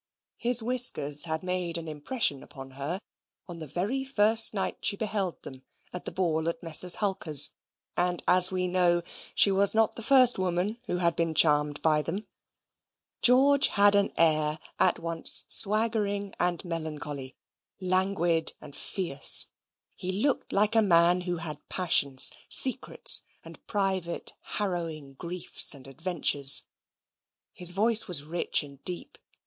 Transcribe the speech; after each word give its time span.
His 0.37 0.63
whiskers 0.63 1.25
had 1.25 1.43
made 1.43 1.77
an 1.77 1.87
impression 1.87 2.41
upon 2.41 2.71
her, 2.71 3.01
on 3.47 3.59
the 3.59 3.67
very 3.67 4.03
first 4.03 4.51
night 4.51 4.79
she 4.81 4.95
beheld 4.97 5.43
them 5.43 5.61
at 5.93 6.05
the 6.05 6.11
ball 6.11 6.49
at 6.49 6.63
Messrs. 6.63 6.95
Hulkers; 6.95 7.51
and, 7.95 8.23
as 8.27 8.51
we 8.51 8.67
know, 8.67 9.03
she 9.35 9.51
was 9.51 9.75
not 9.75 9.93
the 9.93 10.01
first 10.01 10.39
woman 10.39 10.79
who 10.87 10.97
had 10.97 11.15
been 11.15 11.35
charmed 11.35 11.83
by 11.83 12.01
them. 12.01 12.25
George 13.21 13.67
had 13.67 13.93
an 13.93 14.11
air 14.17 14.57
at 14.79 14.97
once 14.97 15.45
swaggering 15.49 16.33
and 16.39 16.65
melancholy, 16.65 17.35
languid 17.79 18.53
and 18.59 18.75
fierce. 18.75 19.49
He 19.93 20.11
looked 20.23 20.51
like 20.51 20.75
a 20.75 20.81
man 20.81 21.21
who 21.21 21.37
had 21.37 21.69
passions, 21.69 22.31
secrets, 22.49 23.21
and 23.45 23.63
private 23.67 24.33
harrowing 24.57 25.13
griefs 25.13 25.75
and 25.75 25.85
adventures. 25.85 26.63
His 27.53 27.69
voice 27.69 28.07
was 28.07 28.23
rich 28.23 28.63
and 28.63 28.83
deep. 28.83 29.19